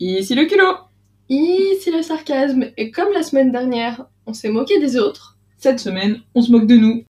[0.00, 0.76] Ici le culot
[1.28, 5.36] Ici le sarcasme, et comme la semaine dernière, on s'est moqué des autres.
[5.56, 7.04] Cette semaine, on se moque de nous.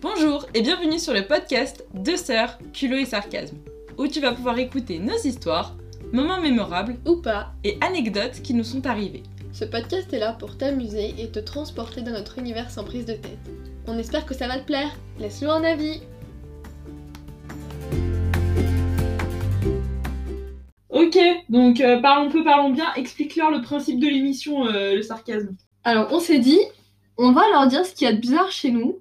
[0.00, 3.56] Bonjour et bienvenue sur le podcast Deux sœurs, culot et sarcasme,
[3.98, 5.76] où tu vas pouvoir écouter nos histoires,
[6.12, 9.24] moments mémorables Ou pas, et anecdotes qui nous sont arrivés.
[9.52, 13.14] ce podcast est là pour t'amuser et te transporter dans notre univers sans prise de
[13.14, 13.38] tête.
[13.86, 14.90] On espère que ça va te plaire.
[15.18, 16.00] Laisse-le un avis.
[21.14, 25.54] Ok, donc euh, parlons peu, parlons bien, explique-leur le principe de l'émission, euh, le sarcasme.
[25.84, 26.58] Alors, on s'est dit,
[27.18, 29.00] on va leur dire ce qu'il y a de bizarre chez nous,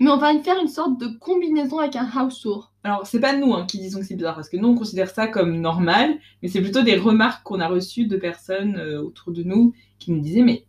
[0.00, 2.72] mais on va faire une sorte de combinaison avec un house tour.
[2.82, 5.10] Alors, c'est pas nous hein, qui disons que c'est bizarre, parce que nous, on considère
[5.10, 9.32] ça comme normal, mais c'est plutôt des remarques qu'on a reçues de personnes euh, autour
[9.32, 10.64] de nous qui nous disaient, mais,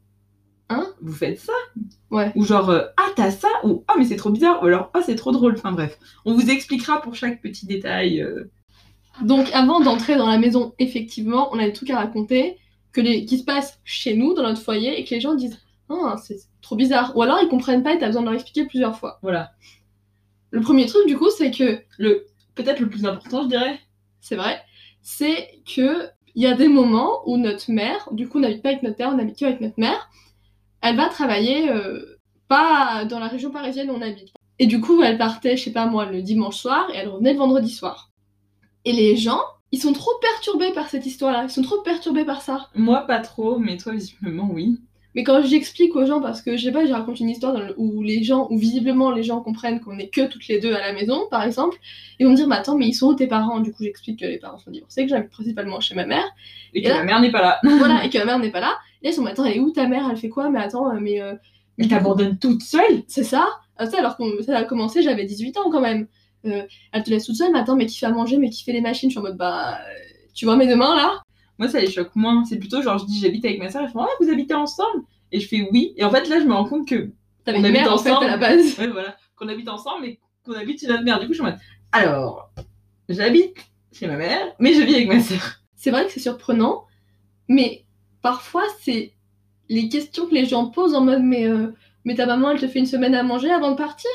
[0.69, 1.53] hein, vous faites ça?
[2.11, 2.31] Ouais.
[2.35, 3.47] Ou genre, euh, ah, t'as ça?
[3.63, 6.33] Ou, ah, mais c'est trop bizarre Ou alors, ah, c'est trop drôle Enfin bref, on
[6.35, 8.21] vous expliquera pour chaque petit détail.
[8.21, 8.51] euh.
[9.23, 12.57] Donc, avant d'entrer dans la maison, effectivement, on a des trucs à raconter
[12.91, 13.25] que les...
[13.25, 16.37] qui se passent chez nous, dans notre foyer, et que les gens disent Ah, c'est
[16.61, 17.15] trop bizarre.
[17.15, 19.19] Ou alors ils comprennent pas et t'as besoin de leur expliquer plusieurs fois.
[19.21, 19.51] Voilà.
[20.49, 23.79] Le premier truc, du coup, c'est que Le, peut-être le plus important, je dirais.
[24.21, 24.61] c'est vrai,
[25.01, 28.69] c'est que il y a des moments où notre mère, du coup on n'habite pas
[28.69, 30.09] avec notre père, on habite que avec notre mère,
[30.81, 34.29] elle va travailler euh, pas dans la région parisienne où on habite.
[34.59, 37.33] Et du coup elle partait, je sais pas moi, le dimanche soir et elle revenait
[37.33, 38.10] le vendredi soir.
[38.85, 42.41] Et les gens, ils sont trop perturbés par cette histoire-là, ils sont trop perturbés par
[42.41, 42.67] ça.
[42.75, 44.79] Moi, pas trop, mais toi, visiblement, oui.
[45.13, 47.59] Mais quand j'explique aux gens, parce que je sais pas, je raconte une histoire dans
[47.59, 50.73] le- où les gens, où visiblement les gens comprennent qu'on est que toutes les deux
[50.73, 51.77] à la maison, par exemple,
[52.17, 53.59] ils vont me dire, mais attends, mais ils sont où tes parents?
[53.59, 56.23] Du coup, j'explique que les parents sont divorcés, que j'habite principalement chez ma mère.
[56.73, 57.59] Et que là- ma mère n'est pas là.
[57.77, 58.77] voilà, et que ma mère n'est pas là.
[59.01, 60.07] Et là, ils sont, mais attends, elle est où ta mère?
[60.09, 60.49] Elle fait quoi?
[60.49, 61.21] Mais attends, euh, mais.
[61.21, 61.33] euh,
[61.77, 63.03] Elle t'abandonne toute seule?
[63.07, 66.07] C'est ça Ah, ça, alors que ça a commencé, j'avais 18 ans quand même.
[66.45, 68.63] Euh, elle te laisse toute seule, mais attends, mais qui fait à manger, mais qui
[68.63, 69.75] fait les machines Je suis en mode, bah.
[69.79, 69.83] euh,
[70.33, 71.21] Tu vois mes deux mains là?
[71.59, 72.43] Moi, ça les choque moins.
[72.45, 75.03] C'est plutôt genre, je dis, j'habite avec ma soeur, ils font, ah, vous habitez ensemble
[75.31, 75.93] Et je fais oui.
[75.97, 77.11] Et en fait, là, je me rends compte que,
[77.45, 78.25] T'avais On une habite mère en fait ensemble.
[78.25, 78.77] à la base.
[78.79, 81.19] ouais, voilà, qu'on habite ensemble, mais qu'on habite chez notre mère.
[81.19, 81.59] Du coup, je suis en mode,
[81.91, 82.51] alors,
[83.09, 83.55] j'habite
[83.91, 85.55] chez ma mère, mais je vis avec ma soeur.
[85.75, 86.85] C'est vrai que c'est surprenant,
[87.47, 87.83] mais
[88.21, 89.13] parfois, c'est
[89.69, 91.73] les questions que les gens posent en mode, mais, euh,
[92.05, 94.09] mais ta maman, elle te fait une semaine à manger avant de partir?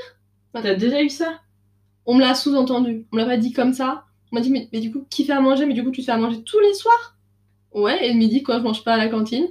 [0.53, 1.41] T'as déjà eu ça?
[2.09, 3.05] On me l'a sous-entendu.
[3.11, 4.05] On me l'a pas dit comme ça.
[4.31, 5.67] On m'a dit, mais, du coup, qui fait à manger?
[5.67, 7.17] Mais du coup, tu fais à manger tous les soirs?
[7.73, 9.49] Ouais, et le midi, quoi, je mange pas à la cantine.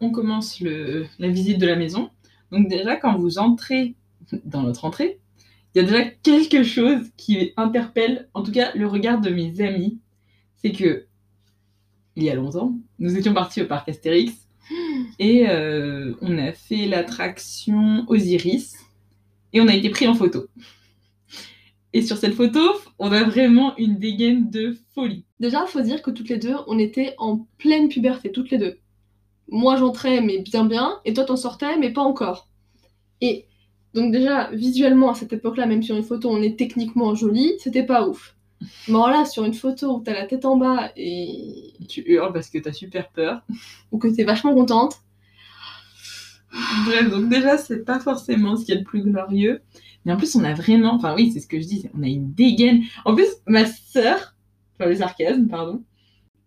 [0.00, 2.10] on commence la visite de la maison.
[2.52, 3.96] Donc déjà, quand vous entrez
[4.44, 5.18] dans notre entrée,
[5.74, 9.60] il y a déjà quelque chose qui interpelle, en tout cas le regard de mes
[9.60, 9.98] amis.
[10.54, 11.06] C'est que,
[12.14, 14.45] il y a longtemps, nous étions partis au parc Astérix
[15.18, 18.74] et euh, on a fait l'attraction Osiris
[19.52, 20.46] et on a été pris en photo.
[21.92, 22.60] Et sur cette photo,
[22.98, 25.24] on a vraiment une dégaine de folie.
[25.40, 28.78] Déjà, faut dire que toutes les deux, on était en pleine puberté, toutes les deux.
[29.48, 32.48] Moi, j'entrais, mais bien bien, et toi, t'en sortais, mais pas encore.
[33.22, 33.46] Et
[33.94, 37.82] donc déjà, visuellement, à cette époque-là, même sur une photo, on est techniquement jolie, c'était
[37.86, 38.35] pas ouf.
[38.88, 42.48] Alors là, sur une photo où t'as la tête en bas et Tu hurles parce
[42.48, 43.42] que t'as super peur.
[43.92, 45.00] ou que t'es vachement contente,
[46.86, 49.60] Bref, donc déjà, c'est pas forcément ce qu'il y a de plus glorieux.
[50.04, 52.06] Mais en plus, on a vraiment, enfin oui, c'est ce que je dis, on a
[52.06, 52.82] une dégaine.
[53.04, 54.34] En plus, ma sœur,
[54.78, 55.82] enfin le sarcasme, pardon,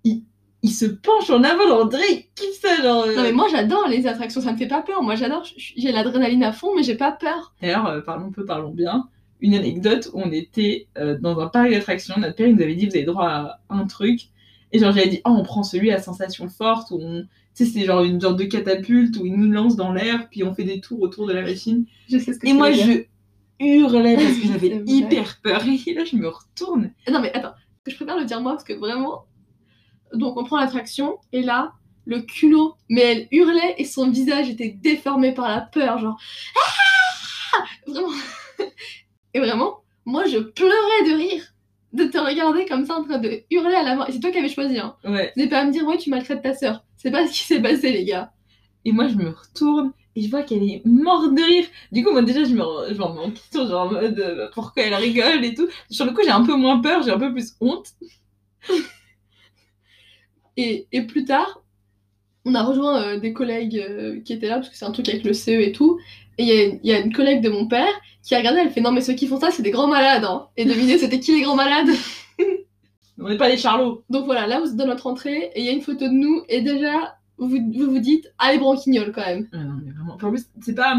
[0.03, 0.23] il,
[0.63, 3.03] il se penche en avant, genre, il kiffe ça, genre.
[3.03, 3.15] euh?
[3.15, 5.03] Non mais moi j'adore les attractions, ça me fait pas peur.
[5.03, 7.53] Moi j'adore, j'ai l'adrénaline à fond, mais j'ai pas peur.
[7.61, 9.09] D'ailleurs, euh, parlons peu, parlons bien.
[9.41, 12.75] Une anecdote où on était euh, dans un parc d'attractions, notre père il nous avait
[12.75, 14.29] dit, vous avez droit à un truc.
[14.71, 17.25] Et genre, j'avais dit, oh, on prend celui à sensation forte, où on.
[17.55, 20.43] Tu sais, c'est genre une sorte de catapulte où il nous lance dans l'air, puis
[20.43, 21.85] on fait des tours autour de la machine.
[22.07, 23.03] Je sais ce que Et moi, je
[23.59, 25.63] hurlais parce que j'avais hyper peur.
[25.65, 26.91] Et là, je me retourne.
[27.11, 27.53] Non mais attends,
[27.87, 29.25] je préfère le dire moi parce que vraiment.
[30.13, 31.73] Donc on prend l'attraction et là,
[32.05, 36.19] le culot, mais elle hurlait et son visage était déformé par la peur, genre.
[36.55, 38.09] Ah Vraiment.
[39.33, 41.43] Et vraiment, moi je pleurais de rire
[41.93, 44.05] de te regarder comme ça en train de hurler à la main.
[44.07, 44.95] Et c'est toi qui avais choisi, hein.
[45.03, 45.31] Ouais.
[45.35, 46.83] C'est pas à me dire, ouais, tu maltraites ta sœur.
[46.97, 48.31] C'est pas ce qui s'est passé, les gars.
[48.85, 51.65] Et moi, je me retourne et je vois qu'elle est morte de rire.
[51.91, 54.49] Du coup, moi, déjà, je me, je me remets en question, genre en mode euh,
[54.53, 55.67] pourquoi elle rigole et tout.
[55.89, 57.87] Sur le coup, j'ai un peu moins peur, j'ai un peu plus honte.
[60.57, 61.61] Et, et plus tard,
[62.45, 65.07] on a rejoint euh, des collègues euh, qui étaient là, parce que c'est un truc
[65.09, 65.99] avec le CE et tout.
[66.39, 67.91] Et il y, a- il y a une collègue de mon père
[68.23, 70.23] qui a regardé, elle fait Non, mais ceux qui font ça, c'est des grands malades.
[70.23, 70.47] Hein.
[70.57, 71.89] Et devinez, c'était qui les grands malades?
[73.21, 74.03] On n'est pas des charlots.
[74.09, 76.13] Donc voilà, là, vous êtes dans notre entrée, et il y a une photo de
[76.13, 79.47] nous, et déjà, vous vous, vous dites Ah, les branquignoles quand même.
[79.51, 80.13] Ah non, mais vraiment.
[80.15, 80.95] Enfin, en plus, c'est pas.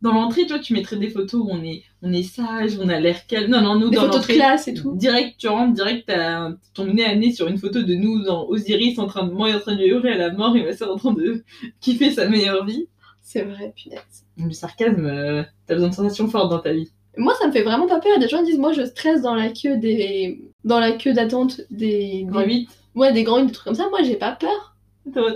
[0.00, 2.88] dans l'entrée, tu vois, tu mettrais des photos où on est, on est sage, on
[2.88, 3.50] a l'air calme.
[3.50, 4.94] Non, non, nous, Des dans photos de classe et tout.
[4.94, 8.46] direct, tu rentres, direct, t'as ton nez à nez sur une photo de nous dans
[8.46, 10.92] Osiris en train de mourir, en train de hurler à la mort, et ma soeur
[10.92, 11.42] en train de
[11.80, 12.86] kiffer sa meilleure vie.
[13.22, 14.23] C'est vrai, punaise.
[14.36, 16.90] Le sarcasme, euh, t'as besoin de sensations fortes dans ta vie.
[17.16, 18.18] Moi, ça me fait vraiment pas peur.
[18.18, 22.24] Des gens disent, moi, je stresse dans la queue des, dans la queue d'attente des,
[22.26, 22.46] Grand des...
[22.46, 23.88] 8, ouais, des grands, des trucs comme ça.
[23.90, 24.74] Moi, j'ai pas peur.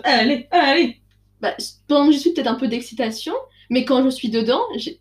[0.04, 1.00] allez, allez
[1.40, 1.54] Bah,
[1.86, 3.34] pendant que j'y suis, peut-être un peu d'excitation,
[3.70, 5.00] mais quand je suis dedans, j'ai.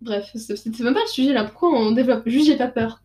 [0.00, 1.44] Bref, c'est c'est même pas le sujet là.
[1.44, 2.22] Pourquoi on développe?
[2.26, 3.00] Juste, j'ai pas peur.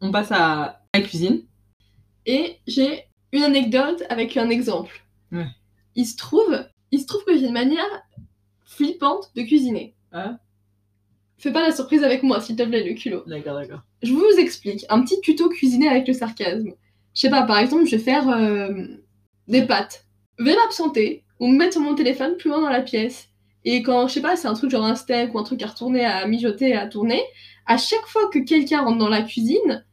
[0.00, 1.42] On passe à la cuisine.
[2.26, 5.02] Et j'ai une anecdote avec un exemple.
[5.30, 5.46] Ouais.
[5.94, 8.02] Il se trouve, il se trouve que j'ai une manière
[8.64, 9.94] flippante de cuisiner.
[10.12, 10.38] Ah.
[11.38, 13.24] Fais pas la surprise avec moi, s'il te plaît, le culot.
[13.26, 13.80] D'accord, d'accord.
[14.02, 14.84] Je vous explique.
[14.88, 16.72] Un petit tuto cuisiner avec le sarcasme.
[17.14, 18.86] Je sais pas, par exemple, je vais faire euh,
[19.48, 20.06] des pâtes.
[20.38, 23.28] Je vais m'absenter ou me mettre sur mon téléphone plus loin dans la pièce.
[23.64, 25.66] Et quand, je sais pas, c'est un truc genre un steak ou un truc à
[25.66, 27.22] retourner, à mijoter, à tourner,
[27.66, 29.84] à chaque fois que quelqu'un rentre dans la cuisine,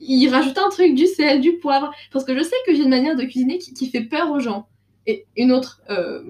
[0.00, 1.92] il rajoute un truc, du sel, du poivre.
[2.12, 4.66] Parce que je sais que j'ai une manière de cuisiner qui, fait peur aux gens.
[5.06, 6.22] Et une autre, euh,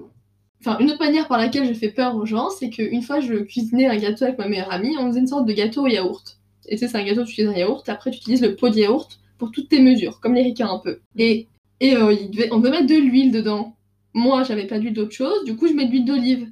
[0.61, 3.35] enfin, une autre manière par laquelle je fais peur aux gens, c'est qu'une fois, je
[3.35, 6.39] cuisinais un gâteau avec ma meilleure amie, on faisait une sorte de gâteau au yaourt.
[6.67, 8.69] Et tu sais, c'est un gâteau, tu utilises un yaourt, après tu utilises le pot
[8.69, 10.99] de yaourt pour toutes tes mesures, comme les ricains un peu.
[11.17, 11.47] Et,
[11.79, 13.75] et euh, devait- on devait mettre de l'huile dedans.
[14.13, 16.49] Moi, j'avais pas d'huile d'autre chose, du coup, je mets de l'huile d'olive.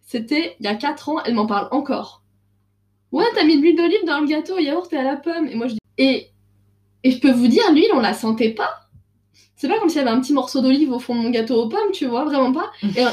[0.00, 2.22] C'était il y a 4 ans, elle m'en parle encore.
[3.12, 5.48] Ouais, t'as mis de l'huile d'olive dans le gâteau au yaourt et à la pomme.
[5.48, 5.78] Et moi, je dis.
[5.98, 6.28] Et,
[7.06, 8.88] et je peux vous dire, l'huile, on la sentait pas.
[9.56, 11.54] C'est pas comme s'il y avait un petit morceau d'olive au fond de mon gâteau
[11.62, 12.70] aux pommes, tu vois, vraiment pas.
[12.96, 13.04] Et,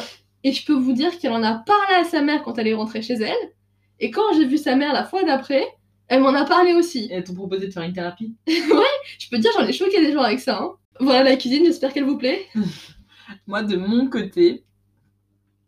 [0.44, 2.74] et je peux vous dire qu'elle en a parlé à sa mère quand elle est
[2.74, 3.54] rentrée chez elle.
[4.00, 5.66] Et quand j'ai vu sa mère la fois d'après,
[6.10, 7.06] elle m'en a parlé aussi.
[7.10, 10.02] Et elles t'ont proposé de faire une thérapie Je peux te dire, j'en ai choqué
[10.06, 10.60] des gens avec ça.
[10.62, 10.72] hein.
[11.00, 12.46] Voilà la cuisine, j'espère qu'elle vous plaît.
[13.48, 14.64] Moi, de mon côté,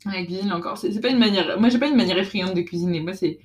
[0.06, 1.60] la cuisine encore, c'est c'est pas une manière.
[1.60, 3.00] Moi, j'ai pas une manière effrayante de cuisiner.
[3.00, 3.40] Moi, c'est.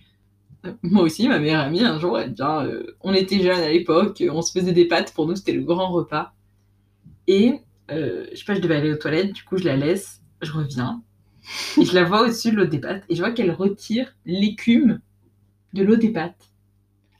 [0.83, 2.65] Moi aussi, ma meilleure amie, un jour, elle vient.
[2.67, 5.13] euh, on était jeunes à l'époque, euh, on se faisait des pâtes.
[5.15, 6.33] Pour nous, c'était le grand repas.
[7.27, 7.61] Et
[7.91, 10.53] euh, je sais pas, je devais aller aux toilettes, du coup, je la laisse, je
[10.53, 11.03] reviens.
[11.79, 13.05] Et je la vois au-dessus de l'eau des pâtes.
[13.09, 15.01] Et je vois qu'elle retire l'écume
[15.75, 16.51] de l'eau des pâtes.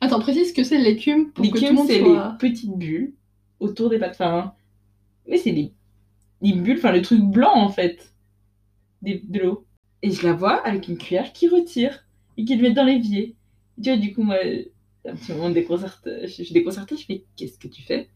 [0.01, 2.37] Attends, précise ce que c'est l'écume pour L'écume, c'est soit...
[2.41, 3.15] les petites bulles
[3.61, 4.13] autour des pâtes.
[4.15, 4.55] Enfin,
[5.29, 5.73] oui, c'est les,
[6.43, 8.13] les bulles, enfin le truc blanc en fait,
[9.03, 9.67] des- de l'eau.
[10.03, 12.05] Et je la vois avec une cuillère qui retire
[12.41, 13.37] et qui le met dans l'évier.
[13.83, 14.37] Tu vois, du coup, moi,
[15.07, 18.09] un petit moment je suis déconcertée, je fais Qu'est-ce que tu fais?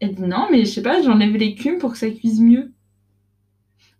[0.00, 2.72] Elle dit Non, mais je sais pas, j'enlève l'écume pour que ça cuise mieux.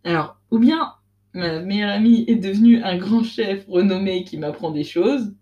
[0.05, 0.95] Alors, ou bien
[1.33, 5.35] ma meilleure amie est devenue un grand chef renommé qui m'apprend des choses,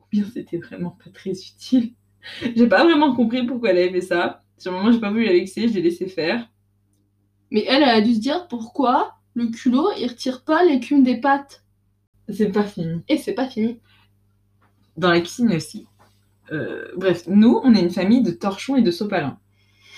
[0.00, 1.94] ou bien c'était vraiment pas très utile.
[2.56, 4.42] J'ai pas vraiment compris pourquoi elle avait fait ça.
[4.58, 6.46] Sur le moment, j'ai pas voulu la vexer, je l'ai laissé faire.
[7.50, 11.16] Mais elle, elle a dû se dire pourquoi le culot, il retire pas l'écume des
[11.16, 11.64] pâtes.
[12.32, 13.02] C'est pas fini.
[13.08, 13.80] Et c'est pas fini.
[14.96, 15.86] Dans la cuisine aussi.
[16.52, 19.38] Euh, bref, nous, on est une famille de torchons et de sopalins.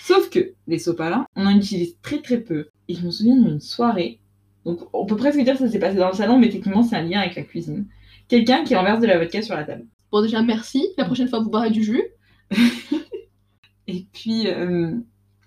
[0.03, 2.69] Sauf que les sopalins, on en utilise très très peu.
[2.89, 4.21] Et je me souviens d'une soirée.
[4.65, 6.97] Donc, on peut presque dire que ça s'est passé dans le salon, mais techniquement, c'est
[6.97, 7.87] un lien avec la cuisine.
[8.29, 9.87] Quelqu'un qui renverse de la vodka sur la table.
[10.11, 10.89] Bon, déjà, merci.
[10.99, 12.03] La prochaine fois, vous boirez du jus.
[13.87, 14.93] Et puis, euh,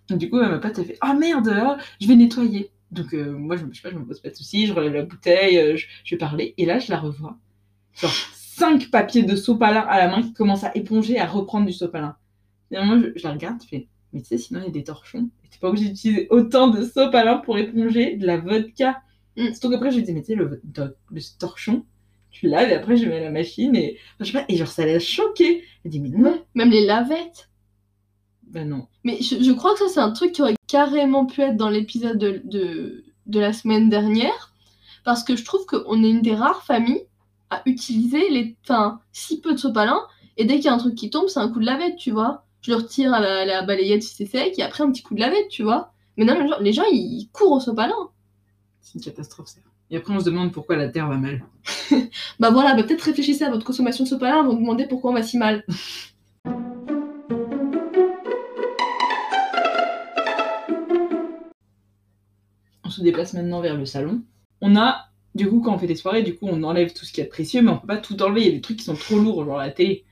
[0.09, 2.71] du coup, ma pote, elle fait Ah merde, ah, je vais nettoyer.
[2.95, 4.93] Donc, euh, moi, je, je sais pas, je me pose pas de soucis, je relève
[4.93, 6.53] la bouteille, euh, je, je vais parler.
[6.57, 7.37] Et là, je la revois.
[7.93, 11.73] Genre, cinq papiers de sopalin à la main qui commencent à éponger, à reprendre du
[11.73, 12.15] sopalin.
[12.69, 14.83] Finalement, je, je la regarde, je fais Mais tu sais, sinon, il y a des
[14.85, 15.29] torchons.
[15.43, 19.01] Et t'es pas obligé d'utiliser autant de sopalin pour éponger de la vodka.
[19.35, 19.51] Mm.
[19.51, 21.85] Surtout qu'après, je lui dis Mais tu sais, le, le, le torchon,
[22.31, 23.75] tu laves et après, je mets à la machine.
[23.75, 25.63] Et, enfin, je sais pas, et genre, ça l'a choqué.
[25.83, 27.49] Elle dit Mais non, Même les lavettes.
[28.55, 28.87] Ben non.
[29.03, 31.67] Mais je, je crois que ça, c'est un truc qui aurait carrément pu être dans
[31.67, 34.53] l'épisode de, de, de la semaine dernière.
[35.03, 37.05] Parce que je trouve qu'on est une des rares familles
[37.49, 39.99] à utiliser les, enfin, si peu de sopalin.
[40.37, 42.11] Et dès qu'il y a un truc qui tombe, c'est un coup de lavette, tu
[42.11, 42.45] vois.
[42.61, 45.03] Je le retire à la, à la balayette si c'est sec, et après un petit
[45.03, 45.91] coup de lavette, tu vois.
[46.15, 48.09] Mais non, les gens, les gens, ils, ils courent au sopalin.
[48.79, 49.59] C'est une catastrophe, ça.
[49.91, 51.43] Et après, on se demande pourquoi la Terre va mal.
[52.39, 55.13] Bah voilà, bah peut-être réfléchissez à votre consommation de sopalin avant de demander pourquoi on
[55.13, 55.65] va si mal.
[63.05, 64.21] déplace maintenant vers le salon.
[64.61, 67.11] On a, du coup, quand on fait des soirées, du coup, on enlève tout ce
[67.11, 68.41] qu'il y a de précieux, mais on peut pas tout enlever.
[68.41, 70.05] Il y a des trucs qui sont trop lourds, genre la télé.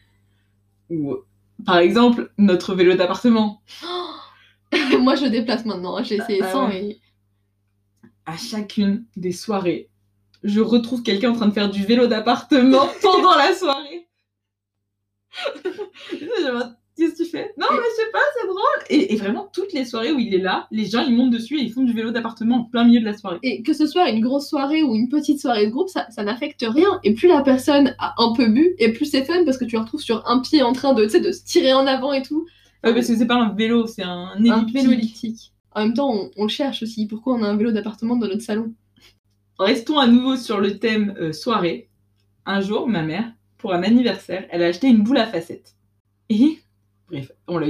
[0.89, 1.25] Ou, euh,
[1.65, 3.61] par exemple, notre vélo d'appartement.
[4.99, 6.01] Moi, je déplace maintenant.
[6.03, 6.85] J'ai essayé Ah sans ouais.
[6.85, 7.01] et...
[8.25, 9.89] À chacune des soirées,
[10.43, 14.07] je retrouve quelqu'un en train de faire du vélo d'appartement pendant la soirée.
[16.95, 17.53] Qu'est-ce que tu fais?
[17.57, 18.59] Non, mais je sais pas, c'est drôle.
[18.89, 21.57] Et, et vraiment, toutes les soirées où il est là, les gens ils montent dessus
[21.57, 23.39] et ils font du vélo d'appartement en plein milieu de la soirée.
[23.41, 26.23] Et que ce soit une grosse soirée ou une petite soirée de groupe, ça, ça
[26.23, 26.99] n'affecte rien.
[27.03, 29.75] Et plus la personne a un peu bu, et plus c'est fun parce que tu
[29.75, 32.45] le retrouves sur un pied en train de, de se tirer en avant et tout.
[32.83, 34.75] Ouais, parce que c'est pas un vélo, c'est un Un elliptique.
[34.75, 35.51] vélo elliptique.
[35.71, 37.07] En même temps, on, on le cherche aussi.
[37.07, 38.71] Pourquoi on a un vélo d'appartement dans notre salon?
[39.57, 41.89] Restons à nouveau sur le thème euh, soirée.
[42.45, 45.75] Un jour, ma mère, pour un anniversaire, elle a acheté une boule à facettes.
[46.29, 46.59] Et,
[47.47, 47.67] on l'a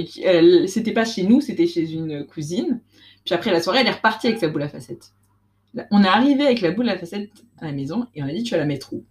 [0.68, 2.82] c'était pas chez nous, c'était chez une cousine.
[3.26, 5.14] Puis après la soirée, elle est repartie avec sa boule à facettes.
[5.92, 8.44] On est arrivé avec la boule à facettes à la maison et on a dit
[8.44, 9.04] tu vas la mettre où?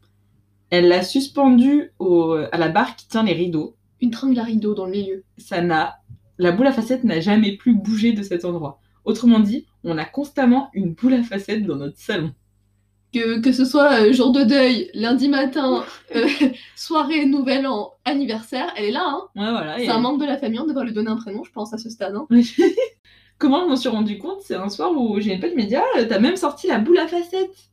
[0.70, 3.76] Elle l'a suspendue au- à la barre qui tient les rideaux.
[4.00, 5.24] Une tringle à rideau dans le milieu.
[5.38, 5.98] Ça n'a,
[6.38, 8.80] la boule à facettes n'a jamais plus bougé de cet endroit.
[9.04, 12.32] Autrement dit, on a constamment une boule à facettes dans notre salon.
[13.12, 15.84] Que, que ce soit euh, jour de deuil, lundi matin,
[16.16, 16.26] euh,
[16.76, 19.04] soirée, nouvel an, anniversaire, elle est là.
[19.06, 19.20] Hein.
[19.36, 19.78] Ouais, voilà.
[19.80, 21.74] et- C'est un membre de la famille, on devrait lui donner un prénom, je pense,
[21.74, 22.14] à ce stade.
[22.16, 22.26] Hein.
[23.38, 26.04] Comment je m'en suis rendu compte C'est un soir où j'ai qui m'a dit Ah,
[26.08, 27.70] t'as même sorti la boule à facettes.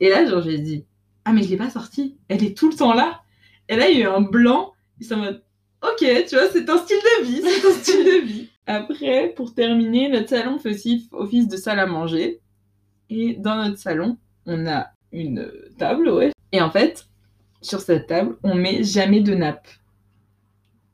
[0.00, 0.84] Et là, genre, j'ai dit
[1.24, 2.16] Ah, mais je l'ai pas sortie.
[2.28, 3.20] Elle est tout le temps là.
[3.68, 4.72] Et là, il y a eu un blanc.
[5.00, 5.42] Et en mode
[5.82, 7.42] Ok, tu vois, c'est un style de vie.
[7.44, 8.48] C'est un style de vie.
[8.66, 12.40] Après, pour terminer, notre salon fait aussi office de salle à manger.
[13.10, 16.32] Et dans notre salon, on a une table, ouais.
[16.52, 17.06] Et en fait,
[17.60, 19.68] sur cette table, on met jamais de nappe.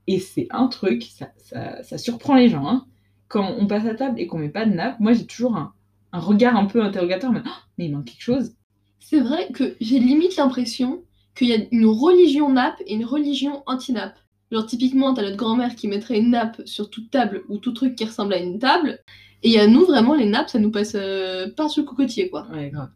[0.07, 2.87] Et c'est un truc, ça, ça, ça surprend les gens, hein
[3.29, 5.73] quand on passe à table et qu'on met pas de nappe, moi j'ai toujours un,
[6.13, 8.55] un regard un peu interrogateur, mais, Ah, mais il manque quelque chose.
[9.01, 11.03] C'est vrai que j'ai limite l'impression
[11.37, 14.19] qu'il y a une religion nappe et une religion anti-nappe.
[14.51, 17.95] Genre, typiquement, t'as notre grand-mère qui mettrait une nappe sur toute table ou tout truc
[17.95, 18.99] qui ressemble à une table.
[19.43, 22.49] Et a nous, vraiment, les nappes, ça nous passe euh, par-dessus le cocotier, quoi.
[22.51, 22.89] Ouais, grave.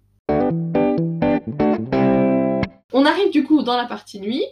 [3.02, 4.44] On arrive du coup dans la partie nuit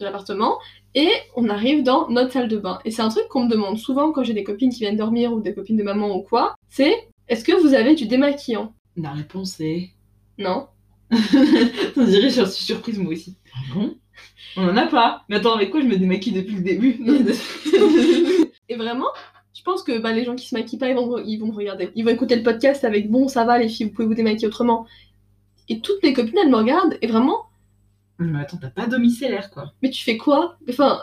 [0.00, 0.56] de l'appartement
[0.94, 2.78] et on arrive dans notre salle de bain.
[2.86, 5.30] Et c'est un truc qu'on me demande souvent quand j'ai des copines qui viennent dormir
[5.34, 6.54] ou des copines de maman ou quoi.
[6.70, 8.72] C'est est-ce que vous avez du démaquillant?
[8.96, 9.90] La réponse est.
[10.38, 10.68] Non.
[11.10, 13.36] On dirait, j'en suis surprise moi aussi.
[13.54, 13.94] Ah bon?
[14.56, 15.24] On en a pas.
[15.28, 16.98] Mais attends, avec quoi je me démaquille depuis le début?
[18.70, 19.08] Et vraiment,
[19.52, 21.54] je pense que bah, les gens qui se maquillent pas, ils vont, ils vont me
[21.54, 21.90] regarder.
[21.94, 24.46] Ils vont écouter le podcast avec bon, ça va les filles, vous pouvez vous démaquiller
[24.46, 24.86] autrement.
[25.68, 27.47] Et toutes mes copines, elles me regardent et vraiment,
[28.18, 29.72] Mais attends, t'as pas domiciliaire quoi.
[29.82, 30.56] mais tu fais quoi?
[30.68, 31.00] Enfin.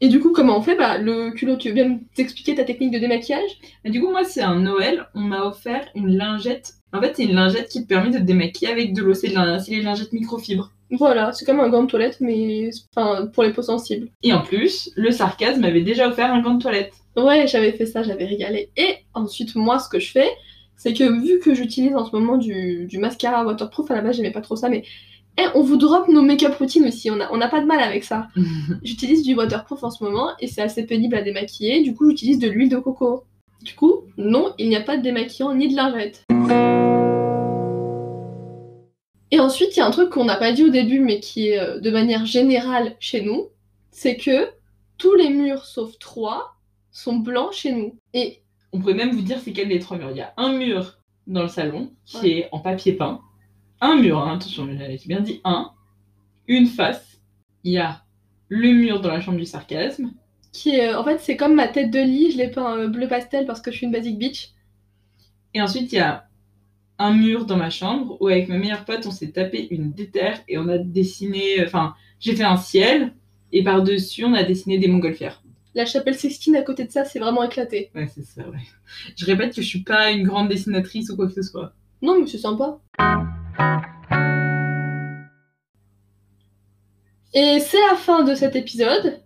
[0.00, 0.76] Et du coup, comment on fait?
[0.76, 3.58] Bah, le culot, tu veux bien nous expliquer ta technique de démaquillage?
[3.84, 6.74] Et du coup, moi, c'est un Noël, on m'a offert une lingette.
[6.92, 9.14] En fait, c'est une lingette qui te permet de te démaquiller avec de l'eau.
[9.14, 10.72] C'est de la- c'est les lingettes microfibres.
[10.90, 14.10] Voilà, c'est comme un gant de toilette, mais enfin, pour les peaux sensibles.
[14.22, 16.92] Et en plus, le sarcasme m'avait déjà offert un gant de toilette.
[17.16, 18.70] Ouais, j'avais fait ça, j'avais régalé.
[18.76, 20.28] Et ensuite, moi, ce que je fais,
[20.76, 24.16] c'est que vu que j'utilise en ce moment du, du mascara waterproof, à la base,
[24.16, 24.82] j'aimais pas trop ça, mais
[25.38, 27.80] eh, on vous drop nos make-up routines aussi, on a, on a pas de mal
[27.80, 28.28] avec ça.
[28.82, 32.38] J'utilise du waterproof en ce moment et c'est assez pénible à démaquiller, du coup, j'utilise
[32.38, 33.24] de l'huile de coco.
[33.62, 36.22] Du coup, non, il n'y a pas de démaquillant ni de lingette.
[39.30, 41.48] Et ensuite, il y a un truc qu'on n'a pas dit au début, mais qui
[41.48, 43.48] est euh, de manière générale chez nous,
[43.90, 44.48] c'est que
[44.98, 46.54] tous les murs, sauf trois,
[46.92, 47.96] sont blancs chez nous.
[48.12, 50.10] Et On pourrait même vous dire c'est quel des trois murs.
[50.12, 52.30] Il y a un mur dans le salon qui Ouais.
[52.40, 53.20] est en papier peint.
[53.86, 55.70] Un mur, hein, attention, j'ai bien dit un.
[56.48, 57.20] Une face.
[57.64, 58.02] Il y a
[58.48, 60.10] le mur dans la chambre du sarcasme.
[60.52, 62.88] qui est, euh, en fait, c'est comme ma tête de lit, je l'ai peint euh,
[62.88, 64.52] bleu pastel parce que je suis une basic bitch.
[65.52, 66.26] Et ensuite, il y a
[66.98, 70.40] un mur dans ma chambre où, avec ma meilleure pote, on s'est tapé une déterre
[70.48, 71.62] et on a dessiné.
[71.62, 73.12] Enfin, j'ai fait un ciel
[73.52, 75.42] et par-dessus, on a dessiné des montgolfières.
[75.74, 77.90] La chapelle Sixtine à côté de ça, c'est vraiment éclaté.
[77.94, 78.64] Ouais, c'est ça, ouais.
[79.14, 81.74] Je répète que je suis pas une grande dessinatrice ou quoi que ce soit.
[82.00, 82.80] Non, mais c'est sympa.
[87.34, 89.20] Et c'est la fin de cet épisode.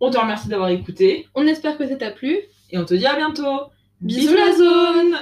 [0.00, 2.38] On te remercie d'avoir écouté On espère que ça t'a plu.
[2.70, 3.70] et on te dit à bientôt.
[4.00, 5.16] Bisous la zone